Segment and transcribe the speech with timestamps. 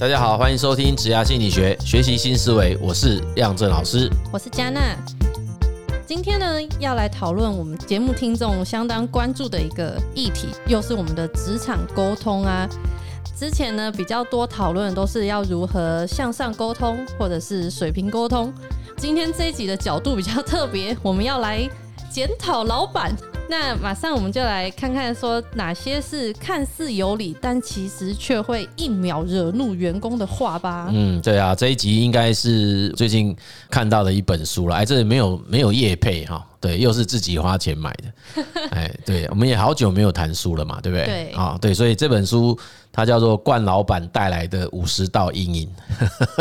[0.00, 2.74] 大家好，欢迎收听职涯心理学，学习新思维。
[2.80, 4.96] 我是亮正老师，我是佳娜。
[6.06, 6.46] 今天呢，
[6.78, 12.66] 要来讨论我们节目听众相当关注的一个议题，又是我们的职场沟通啊。
[13.38, 18.50] 之前呢，比较多讨论都是要如何向上沟通，或者是水平沟通。
[18.96, 21.68] 今天这一集的角度比较特别，我们要来
[22.10, 23.14] 检讨老板。
[23.50, 30.88] 那马上我们就来看看，说哪些是看似有理，但其实却会一秒惹怒员工的话吧。
[30.92, 33.36] 嗯，对啊，这一集应该是最近
[33.68, 34.76] 看到的一本书了。
[34.76, 38.44] 哎，这里没有没有业配哈，对，又是自己花钱买的。
[38.70, 41.04] 哎，对，我们也好久没有谈书了嘛，对不对？
[41.04, 42.56] 对，啊，对，所以这本书。
[42.92, 45.70] 它叫做《冠老板带来的五十道阴影》，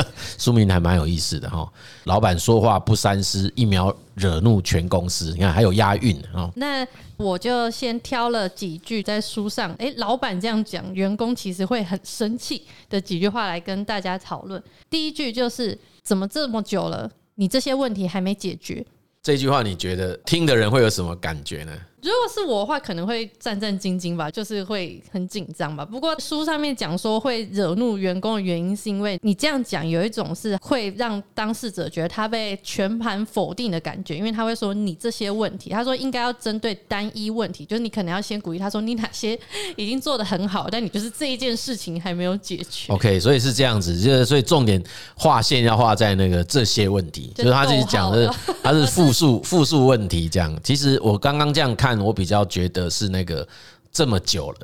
[0.37, 1.71] 书名还蛮有意思的哈。
[2.05, 5.31] 老板说话不三思，一秒惹怒全公司。
[5.33, 6.51] 你看还有押韵啊。
[6.55, 6.85] 那
[7.17, 14.61] 我就先挑了几句在书上，诶，老板这样讲，员工其实会很生气的几句话来跟大家讨论。
[14.89, 18.85] 第一句就是：怎么这么久了，你这些问题还没解决？
[19.21, 21.73] 这句话你觉得听的人会有什么感觉呢？
[22.01, 25.83] 如果是我的话，可能会战战兢兢吧，就是会很紧张吧。
[25.83, 39.37] 不过书上面讲说会惹怒员工的原因，是因为你这样讲有一种是会让当事者觉得他被全盘否定的感觉，因为他会说你这些问题，他说应该要针对单一问题，就是你可能要先鼓励他说你哪些
[39.75, 42.93] 已经做得很好，但你就是这一件事情还没有解决。
[42.93, 44.81] OK，所以是这样子，就是所以重点
[45.15, 50.57] 划线要画在那个这些问题，就是他自己讲的，他是复述复述问题这样。
[50.63, 51.88] 其实我刚刚这样看。
[51.97, 53.47] 我比较觉得是那个
[53.91, 54.57] 这么久了，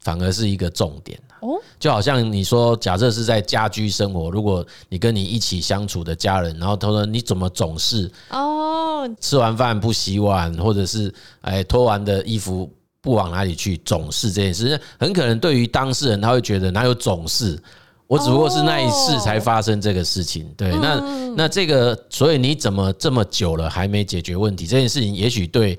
[0.00, 1.60] 反而是一个重点哦。
[1.78, 12.70] 就好像你说，假设是在家居生活，如果你跟你一起相处的家人，然后他说你怎么总是哦，吃完饭不洗碗，或者是哎脱完的衣服
[13.02, 17.58] 不往哪里去，总是这件事，很可能对于当事人他会觉得哪有总是，
[18.06, 20.50] 我只不过是那一次才发生这个事情。
[20.56, 24.66] 对，那那这个，所以你怎么这么久了还没解决问题？
[24.66, 25.78] 这件事情也许对。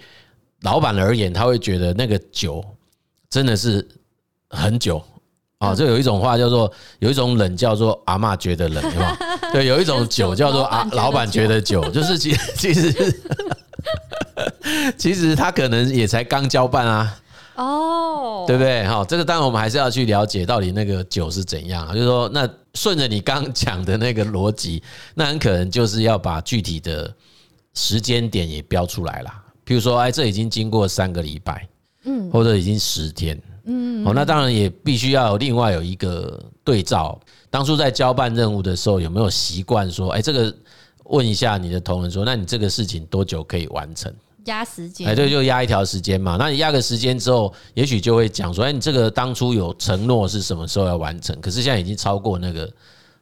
[0.66, 2.64] 老板而言，他会觉得那个久
[3.30, 3.88] 真的是
[4.50, 5.02] 很久
[5.60, 5.76] 啊！
[5.76, 9.18] 就有一种话叫做，有一种冷叫做阿嬷觉得冷， 对吧？
[9.54, 13.22] 对，有一种酒叫做啊，老板觉得久， 就是其实其实
[14.98, 17.20] 其实他可能也才刚交办啊，
[17.56, 18.84] 哦，对不对？
[18.86, 21.88] 好，这个当然我们还是要去了解到底那个酒是怎样。
[21.94, 24.82] 就是说，那顺着你刚讲的那个逻辑，
[25.14, 27.14] 那很可能就是要把具体的
[27.76, 29.32] 时间点也标出来了。
[29.66, 31.68] 譬如说，哎，这已经经过三个礼拜，
[32.04, 37.20] 嗯，或者已经十天，嗯，哦，那当然也必须要有另外有一个对照。
[37.50, 40.54] 当初在交办任务的时候，有没有习惯说，哎，这个
[41.06, 44.14] 问一下你的同仁说，那你这个事情多久可以完成？
[44.46, 46.38] 压时间，哎，对，就压一条时间嘛。
[46.40, 51.40] 那你压个时间之后，也许就会讲说，哎，你这个当初有承诺是什么时候要完成？
[51.42, 52.72] 可是现在已经超过那个。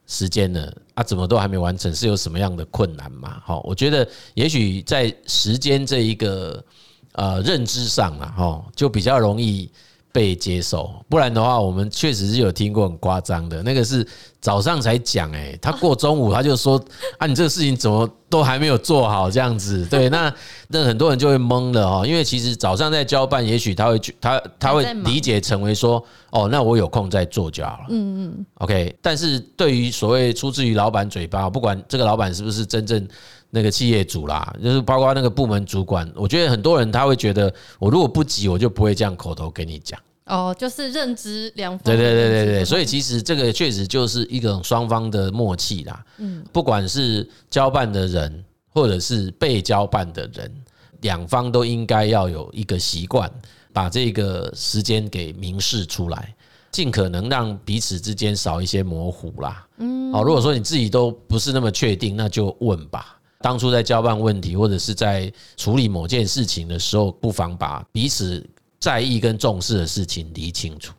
[0.06, 0.70] 时间呢？
[0.94, 1.92] 啊，怎么都还没完成？
[1.94, 3.40] 是有什么样的困难吗？
[3.44, 6.64] 好，我觉得也许在时间这一个
[7.12, 9.68] 呃认知上啊，哈，就比较容易
[10.14, 10.88] 被接受。
[11.08, 14.06] 不然的话，我们确实是有听过很夸张的，那个是
[14.40, 16.80] 早上才讲，诶，他过中午他就说
[17.18, 19.84] 啊，你这个事情怎么都还没有做好这样子？
[19.90, 20.32] 对，那
[20.68, 26.00] 那很多人就会懵了哦，因为其实早上在交办，也许他会他他会理解成为说。
[26.30, 27.84] 哦，那我有空再做就好了。
[27.90, 28.92] 嗯嗯，OK。
[29.00, 33.06] 但是对于所谓出自于老板嘴巴，不管这个老板是不是真正
[33.54, 39.98] 那个企业主啦，就是包括那个部门主管，我觉得很多人他会觉得，我如果不急，我就不会这样口头跟你讲。
[40.26, 41.84] 哦，就是认知两方。
[41.84, 46.04] 对对对对对，所以其实这个确实就是一种双方的默契啦。
[46.18, 50.52] 嗯，不管是交办的人，或者是被交办的人，
[51.02, 53.30] 两方都应该要有一个习惯。
[53.72, 56.32] 把这个时间给明示出来，
[56.70, 59.66] 尽可能让彼此之间少一些模糊啦。
[59.78, 63.18] 嗯，哦，如果说你自己都不是那么确定，那就问吧。
[63.44, 68.42] 当初在交办问题或者是在处理某件事情的时候，不妨把彼此
[68.80, 70.94] 在意跟重视的事情理清楚，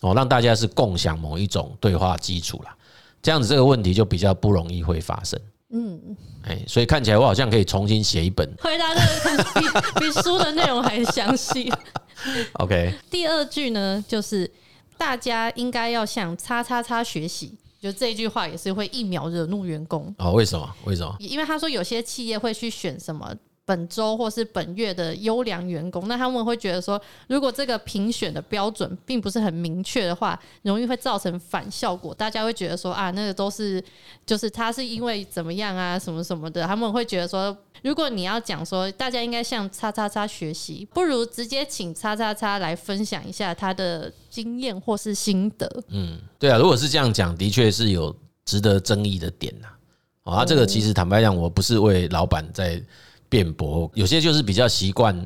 [0.00, 2.74] 哦，让大家是共享某一种对话基础啦。
[3.20, 5.38] 这样子这个问题就比较不容易会发生。
[5.72, 6.00] 嗯，
[6.44, 11.70] 哎，所以看起来我好像可以重新写一本，回答的比比书的内容还详细。
[12.54, 14.50] OK，第二句呢，就是
[14.96, 20.14] 大家应该要向叉叉叉学习，就这句话也是会一秒惹怒员工。
[20.18, 20.74] 哦，为什么？
[20.84, 21.16] 为什么？
[21.18, 23.34] 因为他说有些企业会去选什么
[23.70, 32.12] 本周或是本月的优良员工，那他们会觉得说，如果这个评选的标准并不是很明确的话，容易会造成反效果。
[32.12, 33.80] 大家会觉得说啊，那个都是
[34.26, 45.70] 就是他是因为怎么样啊，什么什么的，他们会觉得说，如果你要讲说大家应该向叉叉叉学习，不如直接请叉叉叉来分享一下他的经验或是心得。
[45.90, 48.12] 嗯，对啊，如果是这样讲，的确是有
[48.44, 49.68] 值得争议的点呐。
[50.24, 52.80] 啊，这个其实坦白讲，我不是为老板在
[53.30, 55.18] 辩驳，有些就是比较习惯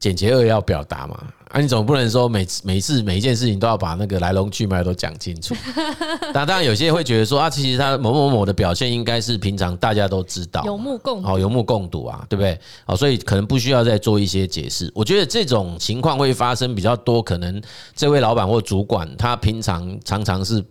[0.00, 1.22] 简洁扼要表达嘛。
[1.50, 5.54] 啊，你总不能说每次每次每一件事情都要把那个来龙去脉都讲清楚。
[6.34, 12.60] 当然，有些会觉得说啊，其实他某某某的表现应该是平常大家都知道，有目共好，有目共睹啊，对不对？
[12.84, 14.92] 好，所以可能不需要再做一些解释。
[14.94, 17.62] 我觉得这种情况会发生比较多，可能
[17.96, 20.62] 这位老板或主管他平常常常是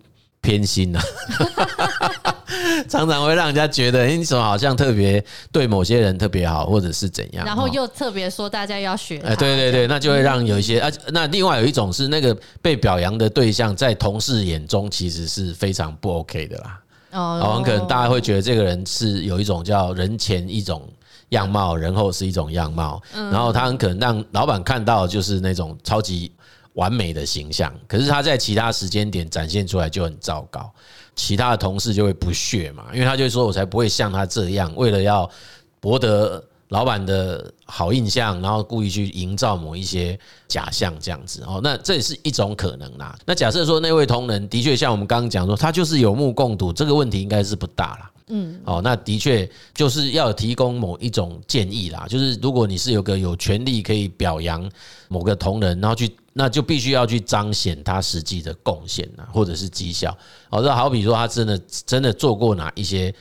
[0.42, 1.00] 偏心呐。
[2.88, 7.46] 常常会让人家觉得，你怎么好像特别对某些人特别好，或者是怎样？
[7.46, 9.20] 然后又特别说大家要学。
[9.20, 16.80] 哎，对对对，那就会让有一些啊，那另外有一种是那个被表扬的对象，在同事眼中其实是非常不 OK 的啦。
[17.12, 20.88] 哦，很可能大家会觉得这个人是有一种叫人前一种
[21.30, 23.02] 样貌，人后是一种样貌。
[23.14, 26.32] 然后他很可能让老板看到就是那种超级
[26.74, 30.72] 完美的形象，可是他在其他时间点展现出来就很糟糕。
[31.18, 35.28] 其他的同事就会不屑嘛，因为他就说：“我才不会像他这样，为了要
[35.80, 40.18] 博得老板的好印象，然后故意去营造某一些
[40.48, 41.60] 假象，这样子哦。
[41.64, 43.18] 那这也是一种可能啦。
[43.26, 48.12] 那假设说那位同仁的确像我们刚刚讲说，他就是有目共睹，这个问题应该是不大啦。
[48.28, 54.70] 嗯，哦，那的确就是要提供某一种建议啦，就是如果你是有个有权利可以表扬
[55.08, 56.16] 某个同仁，然后去。
[56.38, 60.16] 那就必须要去彰显他实际的贡献呐，或者是绩效。
[60.52, 63.12] 好，这好比说他真的真的做过哪一些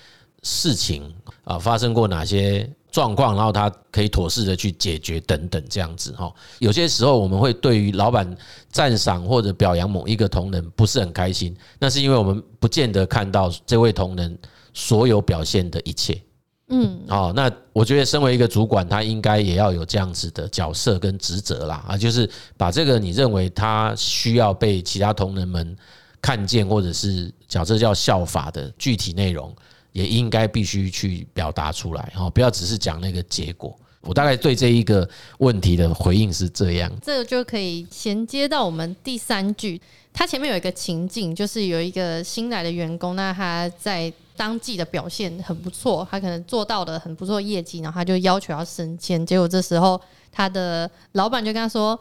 [0.42, 1.10] 事情
[1.42, 6.30] 啊，发生过哪些状况，然后他可以妥适的去解决等等这样子哈。
[6.58, 8.36] 有些时候我们会对于老板
[8.70, 14.38] 赞赏或者表扬某一个同仁不是很开心，那是因为我们不见得看到这位同仁
[14.74, 16.20] 所有表现的一切。
[16.68, 25.76] 嗯，哦，那我觉得身为一个主管，他应该也要有这样子的角色跟职责啦，啊，就是把这个你认为他需要被其他同仁们
[26.20, 29.54] 看见，或者是角色叫效法的具体内容，
[29.92, 33.78] 也应该必须去表达出来，哈，不要只是讲那个结果。
[34.00, 35.08] 我大概对这一个
[35.38, 39.80] 问题的回应是这样，这个就可以衔接到我们第三句，
[40.12, 44.12] 他前面有一个情境，就是有一个新来的员工，那他在。
[44.36, 49.24] 当季的表现很不错，他可能做到了很不错业绩，然后他就要求要升迁。
[49.24, 50.00] 结果这时候
[50.30, 51.98] 他的老板就跟他说：“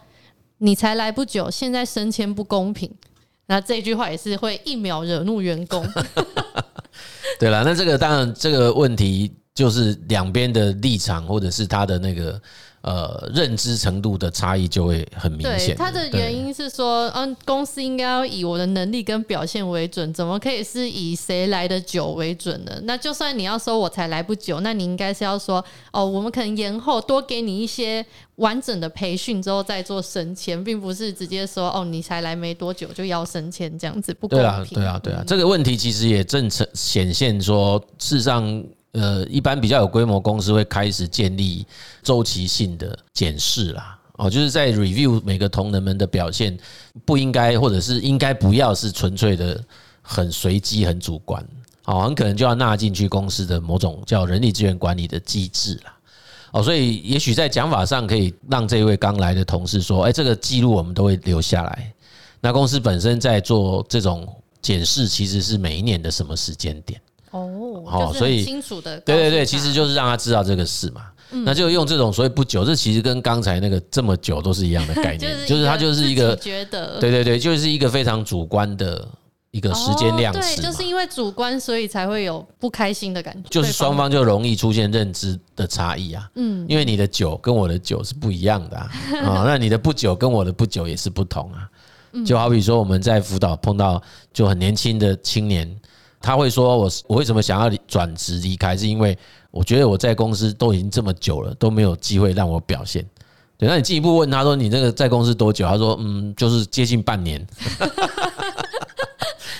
[0.59, 2.91] 你才来不久，现在升迁不公平。”
[3.47, 5.85] 那这句话也是会一秒惹怒员工。
[7.39, 12.41] 对了，那这个当然这个问题就是两边的立场，或者是他的那个。
[12.85, 15.69] 呃，认知程度的差异就会很明显。
[15.69, 22.79] 对，他的原因是说，嗯，公司应该要以我的能力跟表现为准，怎么可以是以谁来的久为准呢？
[22.83, 28.05] 那就算你要说我才来不久，那你应该是要说，哦，我们可能延后多给你一些
[28.35, 34.47] 完整的培训之后再做升迁，并不是直接说，哦，你才来没多久就要升迁，这样子不公平。
[34.47, 38.63] 对啊，对啊，对啊，这个问题其实也正呈显现说，事实上。
[38.95, 41.67] 呃，一般比较有规模公司会开始建立
[42.01, 46.57] 周期性的检视啦，哦，就是在 review 每个同仁们的表现，
[47.03, 49.61] 不应该或者是应该不要是纯粹的
[50.01, 51.45] 很随机、很主观，
[51.83, 55.93] 哦，很可能就要纳进去公司的某种叫人力资源管理的机制啦，
[56.53, 61.91] 哦，所以也许在讲法上可以让这位刚来的同事说，哎，这个记录我们都会留下来。
[62.39, 64.25] 那公司本身在做这种
[64.61, 67.01] 检视，其实是每一年的什么时间点？
[67.39, 71.01] 哦，好，所以清楚的，对对对，其实就是让他知道这个事嘛。
[71.43, 79.05] 那就用这种所以不久，这其实跟刚才那个这么久都是一样的概念， 就是它就是一个觉得，对对对，就是一个非常主观的
[79.51, 80.61] 一个时间量词。
[80.61, 83.49] 对，就是因为主观，所以才会有不开心的感觉。
[83.49, 86.29] 就是双方就容易出现认知的差异啊。
[86.35, 88.89] 嗯，因为你的久跟我的久是不一样的啊，
[89.45, 91.67] 那你的不久跟我的不久也是不同啊。
[92.25, 94.01] 就好比说我们在辅导碰到
[94.31, 95.75] 就很年轻的青年。
[96.25, 98.75] 他会说：“我我为什么想要转职离开？
[98.75, 99.15] 是因为
[99.51, 103.05] 我觉得我在公司都已经这么久了，都没有机会让我表现。
[103.59, 107.45] 对，那你进一步问他说：‘你这个在公司多久？’他说：‘嗯，就是接近半年。’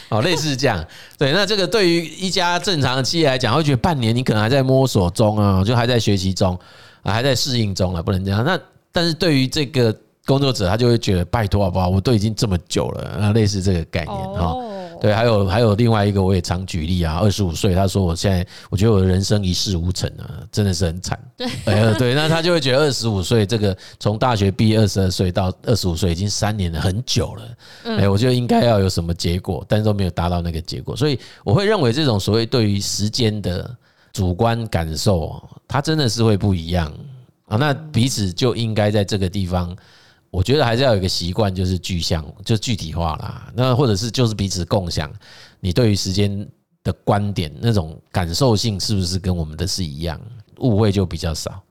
[0.10, 0.84] 哦，类似这样。
[1.19, 6.57] 对，那这个对于一家正常的企业来讲，会觉得半年你可能还在摸索中啊，就还在学习中
[7.03, 8.43] 啊，还在适应中啊，不能这样。
[8.43, 8.60] 那
[8.91, 9.95] 但是对于这个
[10.25, 11.89] 工作者，他就会觉得拜托好不好？
[11.89, 14.55] 我都已经这么久了那，类似这个概念哈。”
[15.01, 21.19] 对，还有还有另外一个，我也常举例啊，二十五岁，他说我现在我觉得我的人生一事无成啊，真的是很惨。
[21.37, 21.47] 对，
[21.97, 27.43] 对，那他就会觉得二十五岁这个从大学毕业二十二岁到二十五岁已经三年了，很久了。
[27.97, 33.69] 哎，我觉得应该要有什么结果，但是都没有达到那个结果，所以我会认为这种所谓对于时间的
[34.13, 36.91] 主观感受，它真的是会不一样
[37.47, 37.57] 啊。
[37.57, 39.75] 那彼此就应该在这个地方。
[40.32, 43.51] 我觉得还是要有一个习惯，就是具象，就具体化啦。
[43.55, 45.12] 那或者是就是彼此共享，
[45.60, 46.48] 你对于时间
[46.84, 50.20] 的观点那种感受性是不是跟我们的是一样？
[50.60, 51.62] 误会就比较少。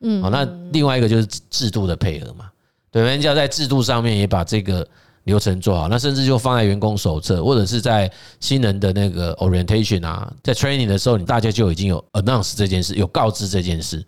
[0.00, 2.50] 嗯，好，那另外一个就是制度的配合嘛。
[2.90, 4.86] 对，人家在制度上面也把这个
[5.24, 8.10] 流程做好，那甚至就放在员工手册，或者是在
[8.40, 14.04] 新人的那个 orientation 啊，在 training 的时候，你大家就已经有 announce 这件事，有告知这件事，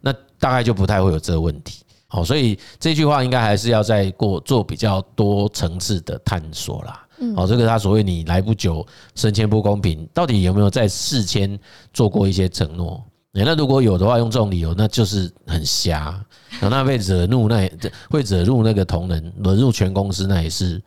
[0.00, 1.84] 那大概就不太会有这个问题。
[2.12, 7.08] 好，所以这句话应该还是要再过做比较多层次的探索啦。
[7.34, 11.58] 好，这个他所谓你来不久，升迁不公平，到底有没有在事先
[11.90, 13.02] 做过一些承诺？
[13.32, 16.22] 那如果有的话，用这种理由，那就是很瞎。
[16.60, 17.72] 那被惹怒，那也
[18.10, 20.82] 会惹怒那个同仁，惹怒全公司，那也是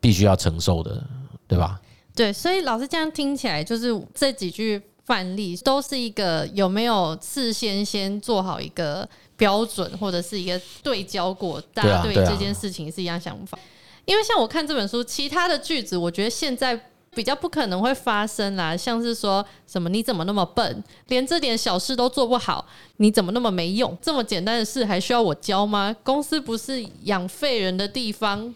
[0.00, 1.00] 必须要承受的，
[1.46, 1.80] 对吧？
[2.16, 9.08] 对，所以老师这样听起来，就是这几句范例都是一个有没有事先先做好一个。
[9.38, 13.58] 标准或者是一个对焦过，大家对这件事情是一样想法。
[14.04, 16.78] 因为像我看这本书，其他的句子，我觉得现在
[17.14, 18.76] 比较不可能会发生啦。
[18.76, 22.66] 像是说什么你怎么那么笨，连这点小事都做不好，
[22.96, 23.96] 你怎么那么没用？
[24.02, 25.94] 这么简单的事还需要我教吗？
[26.02, 28.54] 公司不是养废人的地方。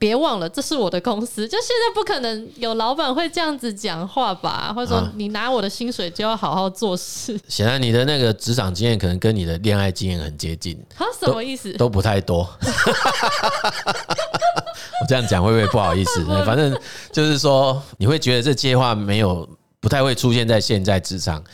[0.00, 1.46] 别忘了，这是我的公司。
[1.46, 4.72] 就现在不可能有老板会这样子讲话吧？
[4.74, 7.38] 或者说，你拿我的薪水就要好好做事。
[7.46, 10.82] 显然，你的那个职场经验可能跟你的恋爱经验很接近。
[10.96, 11.70] 他什么意思？
[11.74, 12.38] 都不太多。
[15.02, 16.24] 我这样讲会不会不好意思？
[16.46, 16.74] 反正
[17.12, 19.46] 就是说，你会觉得这些话没有
[19.80, 21.44] 不太会出现在现在职场，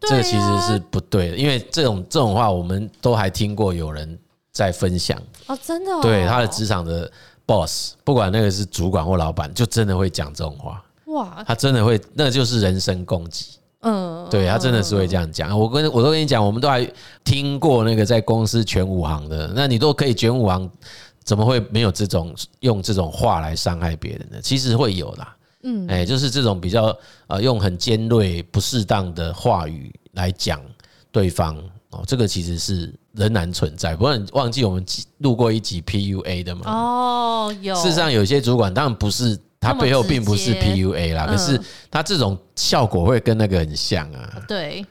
[0.00, 1.36] 这个其实是不对的。
[1.36, 4.18] 因为这种这种话，我们都还听过有人
[4.52, 5.22] 在分享。
[5.48, 6.00] 哦，真的？
[6.00, 7.12] 对他的职场的。
[7.50, 10.80] Boss 不管那个是主管或老板，就真的会讲这种话。
[11.06, 13.58] 哇，他真的会，那就是人身攻击。
[13.80, 15.58] 嗯，对他真的是会这样讲。
[15.58, 16.88] 我跟我都跟你讲，我们都还
[17.24, 20.70] 听过那个在公司卷五行的，那你都可以卷五行，
[21.24, 24.38] 怎么会没有这种用这种话来伤害别人呢？
[24.40, 25.36] 其实会有啦。
[25.64, 30.60] 嗯，哎，就是这种比较呃，用很尖锐、不适当的话语来讲
[31.10, 31.56] 对方
[31.90, 32.94] 哦，这个其实是。
[33.12, 34.84] 仍然存在，不过你忘记我们
[35.18, 36.62] 录过一集 PUA 的嘛？
[36.66, 37.74] 哦，有。
[37.74, 44.42] 事实上，有些主管当然不是，他背后并不是 PUA 啦，可是他这种效果会跟那个很像啊。
[44.46, 44.84] 对，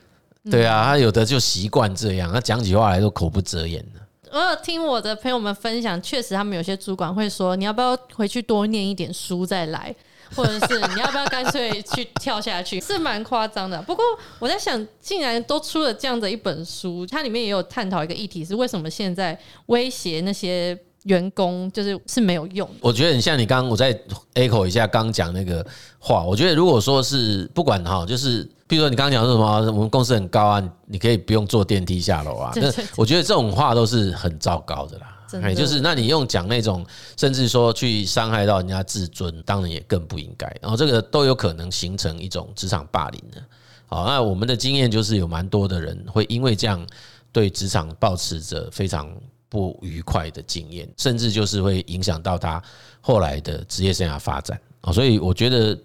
[0.50, 4.00] 对啊，他有的就习惯这样，他讲起话来都口不择言的。
[4.32, 9.92] 我有听我的朋友们分享，确实他们有些主管会说：“你要不要回去多念一点书再来？”
[10.34, 12.80] 或者是你要不要干脆去跳下去？
[12.82, 13.80] 是蛮夸张的。
[13.82, 14.04] 不过
[14.38, 22.74] 我在想，竟然都出了这样的一本书，它里面也有探讨一个议题，是为什么现在威胁那些员工就是是没有用的。
[22.80, 23.92] 我觉得很像你刚刚，我再
[24.34, 25.64] echo 一下刚讲那个
[25.98, 26.22] 话。
[26.22, 32.52] 我觉得如果说是不管哈，就是比如说你刚刚讲说什么，我们公司很高啊，你可以不用坐电梯下楼啊。
[32.54, 35.09] 那我觉得这种话都是很糟糕的啦。
[35.42, 36.84] 哎，就是那你用讲那种，
[37.16, 40.46] 甚至说去伤害到人家自尊，当然也更不应该。
[40.60, 43.42] 然后这个都有可能形成一种职场霸凌的。
[43.86, 46.86] 好，那我们的经验就是有蛮多的人会因为这样
[47.32, 49.12] 对职场抱持着非常
[49.48, 52.62] 不愉快的经验，甚至就是会影响到他
[53.00, 54.60] 后来的职业生涯发展。
[54.80, 55.76] 啊，所以我觉得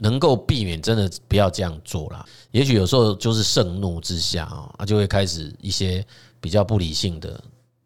[0.00, 2.24] 能够避免，真的不要这样做啦。
[2.52, 4.44] 也许有时候就是盛怒之下
[4.78, 6.06] 啊，就会开始一些
[6.40, 7.42] 比较不理性的。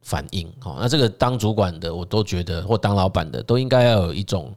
[0.09, 4.51] 反应哦，那这个当主管的，我都觉得或当老板的，都应该要有一种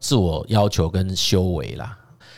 [0.00, 1.94] 自我要求跟修为啦。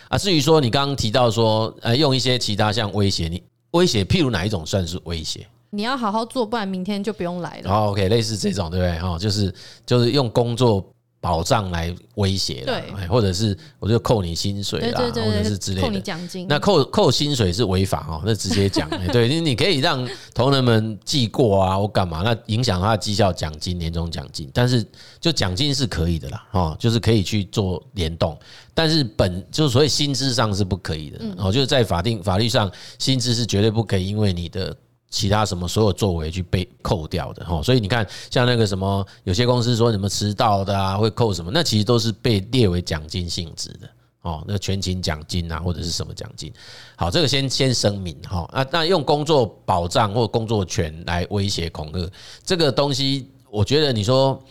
[0.09, 5.47] 啊，至于说你刚刚提到说，呃，用一些其他像威胁，你威胁，譬如哪一种算是威胁？
[5.71, 7.71] 你要好好做，不然明天就不用来了。
[7.71, 8.99] 好，OK，类似这种，对不对？
[8.99, 9.55] 哈，就是
[9.87, 10.85] 就是用工作。
[11.27, 16.47] 保障来威胁了，对，或者是我就扣你薪水啦，或者是之类的，扣你奖金。
[16.49, 24.49] 那扣扣薪水是违法哦，那直接讲， 对，你你可以让同仁们记过啊，我干嘛，那影响他的绩效奖金、年终奖金。
[24.55, 24.87] 但是
[25.21, 28.39] 就奖金是可以的啦，哦，就是可以去做联动，
[28.73, 34.73] 但是本就是所谓薪资上是不可以的，哦，就是在法定法律上，薪资是绝对不可以，因为你的。
[35.09, 43.89] 其他什么所有作为去被扣掉的哈，所以你看，像那个什么，有些公司说什么迟到的啊，会扣什么，那其实都是被列为奖金性质的
[44.23, 46.53] 哦，那全勤奖金啊，或者是什么奖金。
[46.97, 52.11] 好，这个先先声明哈，那那用工作保障或工作权来威胁恐吓，
[52.45, 54.43] 这个东西，我觉得你说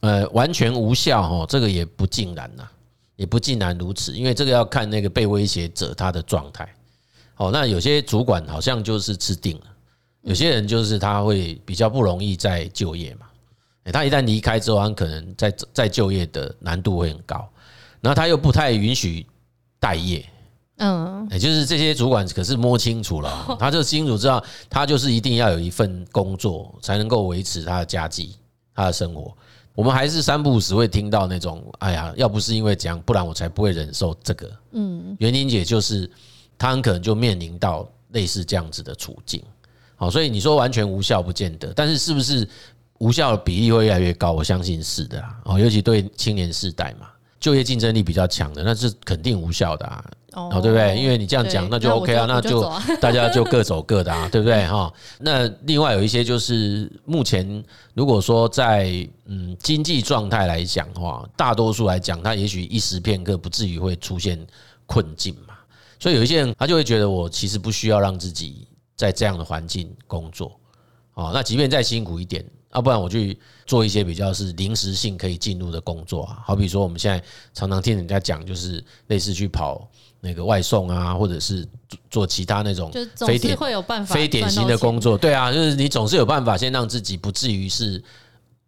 [0.00, 2.66] 呃完全无效哈，这个也不尽然呐。
[3.16, 6.68] 也不尽然如此，因为这个要看那个被威胁者他的状态。
[7.38, 9.64] 哦，那有些主管好像就是吃定了，
[10.26, 13.26] 有些人就是他会比较不容易再就业嘛。
[13.92, 17.48] 他一旦离开之后，他可能再再就业的难度会很高，
[18.00, 19.24] 然后他又不太允许
[19.78, 20.26] 待业。
[20.78, 28.34] 嗯，也就是这些主管可是摸清楚了， 他就清楚知道他就是一定要有一份工作才能够维持他的家计、
[28.74, 29.32] 他的生活。
[29.74, 34.50] 我们还是三不五时会听到那种，哎呀，要不是因为这样，不然我才不会忍受这个。
[34.72, 36.10] 嗯，原因也就是
[36.58, 39.40] 他很可能就面临到类似这样子的处境。
[39.96, 42.46] 好，所以你说完全无效不见得，但是是不是
[42.98, 44.32] 无效的比例会越来越高？
[44.32, 45.36] 我相信是的啊。
[45.44, 47.08] 哦，尤其对青年世代嘛，
[47.40, 50.04] 就业竞争力比较强的，那是肯定无效的啊。
[50.32, 50.94] 哦，对不对？
[51.00, 52.62] 因为你这样讲，那就 OK 啊，那就
[53.00, 54.66] 大家就各走各的啊，对不对？
[54.66, 64.38] 哈，那另外有一些就是目前如果说在嗯经济状态来讲的话，大多数来讲，他也许一时片刻不至于会出现
[64.84, 65.54] 困境嘛。
[65.98, 70.58] 所以有一些人他就会觉得，我其实不需要让自己在这样的环境工作
[71.14, 71.30] 哦。
[71.32, 76.42] 那即便再辛苦一点，要不然我去做一些比较是临时性可以进入的工作啊。
[76.44, 77.22] 好比说我们现在
[77.54, 79.88] 常常听人家讲，就是类似去跑。
[80.18, 81.64] 那个外送啊，或者是
[82.10, 82.90] 做其他那种
[83.24, 83.56] 非典
[84.04, 88.02] 非典型的工作，对啊，就是你总是有办法先让自己不至于是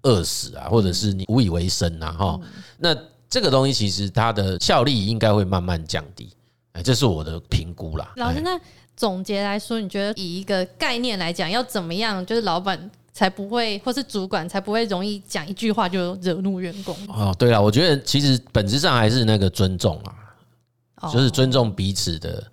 [0.02, 2.40] 饿死啊，或者是你无以为生啊，哈。
[2.76, 2.96] 那
[3.28, 6.30] 这个东西其实它的效力应该会慢慢降低，
[6.74, 8.12] 哎，这是我的评估啦。
[8.16, 8.60] 老师，那
[8.98, 16.94] 总结来说，你觉得以一个概念来讲，要怎么样，就是老板才不会，或是主管才不会容易讲一句话就惹怒员工？
[17.08, 20.12] 哦，对了，我觉得其实本质上还是那个尊重啊。
[21.12, 22.44] 就是尊重彼此的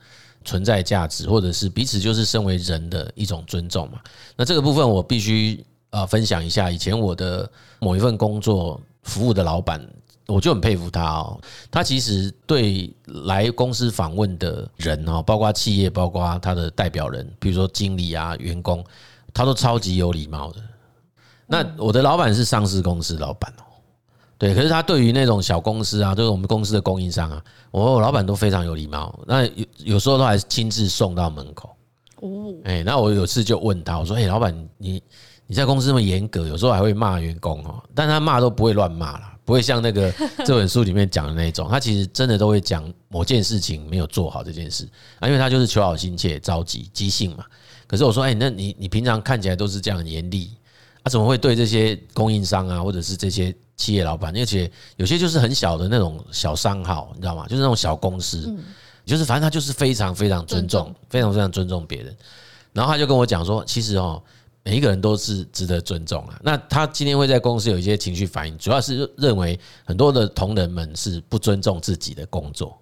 [0.43, 3.99] 存在价值，或者是彼此就是身为人的一种尊重嘛。
[4.35, 6.69] 那这个部分我必须呃分享一下。
[6.69, 7.49] 以前我的
[7.79, 9.83] 某一份工作服务的老板，
[10.27, 11.39] 我就很佩服他哦。
[11.69, 12.93] 他其实对
[13.25, 18.83] 来公司访问的人哦，包括企业，包括他的代表人，比如说经理啊、员工，
[19.33, 20.61] 他都超级有礼貌的。
[21.47, 23.63] 那我的老板是上市公司老板哦。
[24.37, 27.41] 对，可是他对于那种小公司啊，就是我们公司的供应商啊，
[27.71, 29.17] 我老板都非常有礼貌。
[29.25, 31.69] 那有有时候都还亲自送到门口。
[32.17, 35.01] 哦，哎，那我有次就问他，我说：“哎，老板，你
[35.47, 40.11] 你在公司那么严格，有时候还会骂员工哦，但他骂都不会乱骂啦，不会像那个
[40.45, 41.69] 这本书里面讲的那种。
[41.69, 44.85] 他其实真的都会讲某件事情没有做好这件事
[45.19, 47.45] 啊，因为他就是求好心切、着急、急性嘛。
[47.87, 50.51] 可是我说：哎，那你你平常看起来都是这样严厉，
[51.03, 57.45] 他怎么会对这些供应商啊，或者是这些？”企业老板，而且有些就是很小的那种小商号，你知道吗？
[57.45, 58.57] 就是那种小公司，
[59.05, 62.15] 就是反正他就是非常非常尊重，非常非常尊重别人。
[62.71, 64.23] 然后他就跟我讲说，其实哦，
[64.65, 66.37] 每一个人都是值得尊重啊。
[66.43, 72.77] 那他今天会在公司有一些情绪反应，主要是认为很多的同仁们是不尊重自己的工作，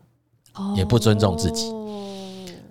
[0.76, 1.67] 也不尊重自己。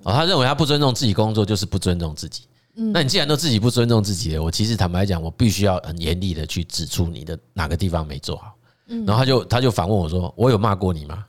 [0.04, 2.44] 哦，他认为他不尊重自己工作，就是不尊重自己。
[2.74, 8.54] 那你既然都自己不尊重自己了，我其实坦白讲，我必须要很严厉的去指出你的哪个地方没做好。
[8.86, 11.24] 然后他就他就反问我说：“我有骂过你吗？”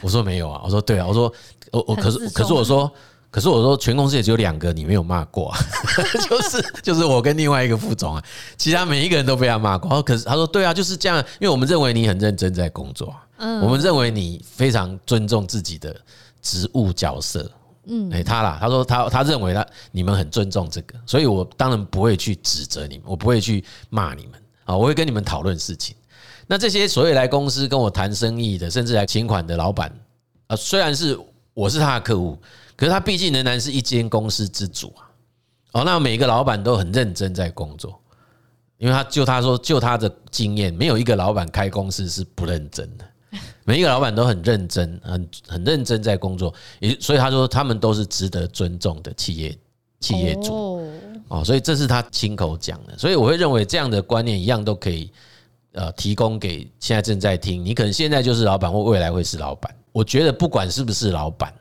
[0.00, 1.32] 我说：“没有啊。”我说：“对啊。”我说
[1.72, 2.90] ：“我我可是可是我说
[3.30, 5.58] 可是我说全公司也只有两个你没有骂过啊，
[6.28, 8.24] 就是就是我跟另外一个副总啊，
[8.56, 10.02] 其他每一个人都被他骂过。
[10.02, 15.94] 可是他说：“对啊，就是这样，因为我们认为你很认真在工作，我们认为你非常尊重自己的
[16.40, 17.50] 职务角色。”
[17.88, 24.32] 嗯，哎，他啦，他说他他认为他你们很尊重这个，所以我当然不会去指责你们，我不会去骂你们
[24.64, 25.94] 啊，我会跟你们讨论事情。
[26.48, 29.92] 那这些所谓来公司跟我谈生意的，甚至来请款的老板
[30.48, 31.16] 啊，虽然是
[31.54, 32.36] 我是他的客户，
[32.76, 35.08] 可是他毕竟仍然是一间公司之主啊。
[35.72, 38.00] 哦，那每个老板都很认真在工作，
[38.78, 43.04] 因为他就他说就他的经验，没有一个老板开公司是不认真的。
[43.64, 49.58] 每一个老板都很认真，很很认真在工作，也所以他说他们都是值得尊重的企业
[50.00, 50.80] 企业主。
[51.28, 55.10] 哦，所以这是他亲口讲的，所以我会认为这样的观念一样都可以
[55.72, 61.52] 呃提供给现在正在听，你可能现在就是老板或未来会是老板，我觉得不管是不是老板，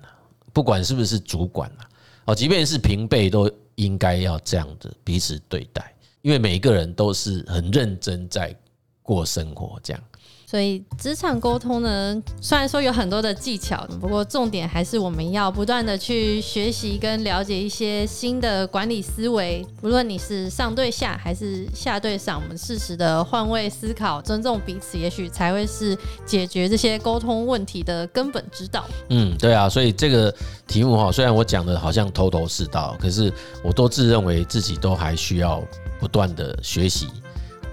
[0.55, 1.83] 不管是不是主管啊
[2.27, 8.55] 哦，即便是平辈都应该要这样子彼此对待，因为每一个人都是很认真在
[9.03, 10.01] 过生活这样。
[10.45, 19.65] 所以职场沟通呢，虽然说有很多的技巧，不过重点还是我们要不断的去学习跟了解一些新的管理思维。
[19.81, 28.85] 无论你是上对下还是下对上，我们适时的换位思考，尊重彼此，也许才会是解决这些沟通问题的根本之道。
[29.09, 30.33] 嗯，对啊，所以这个
[30.67, 35.61] 题目哈，虽然我讲的好像头头是道，可是我都自认为自己都还需要
[35.99, 37.07] 不断的学习、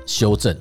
[0.07, 0.57] 修正、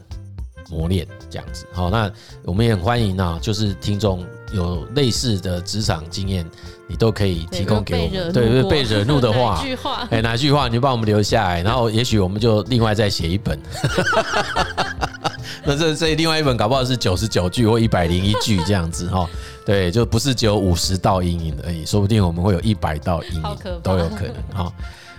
[0.69, 1.08] 磨练。
[1.32, 1.65] 这样子。
[1.72, 2.12] 好，那
[2.44, 6.46] 我们也很欢迎啊，就是听众有类似的职场经验，
[6.88, 8.34] 你都可以提供给我们。
[8.34, 9.63] 对，被惹怒的话，
[10.12, 13.58] 哎，哪句话你就帮我们留下来， 然后也许我们就另外再写一本。
[15.63, 19.30] 那这这另外一本搞不好是九十九句或一百零一句这样子哈。
[19.63, 24.74] 对，就不是只有五十道阴影而已，说不定我们会有一百道阴影都有可能哈。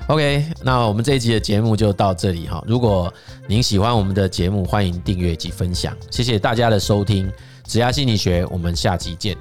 [0.09, 2.63] OK，那我们这一集的节目就到这里哈。
[2.67, 3.13] 如果
[3.47, 7.31] 您喜欢我们的节目，欢迎订阅及分享，谢谢大家的收听。
[7.65, 9.37] 职涯心理学，我们下集见。